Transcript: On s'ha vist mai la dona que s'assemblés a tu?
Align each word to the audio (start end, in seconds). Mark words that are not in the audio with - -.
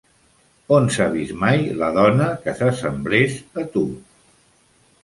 On 0.77 0.87
s'ha 0.95 1.05
vist 1.17 1.35
mai 1.43 1.61
la 1.83 1.91
dona 1.99 2.31
que 2.47 2.57
s'assemblés 2.63 3.39
a 3.65 3.69
tu? 3.77 3.87